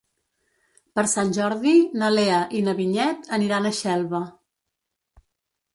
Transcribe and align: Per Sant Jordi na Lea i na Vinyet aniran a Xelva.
Per 0.99 1.03
Sant 1.11 1.33
Jordi 1.37 1.73
na 2.03 2.09
Lea 2.15 2.41
i 2.59 2.63
na 2.69 2.75
Vinyet 2.81 3.31
aniran 3.39 3.69
a 3.69 3.75
Xelva. 3.83 4.25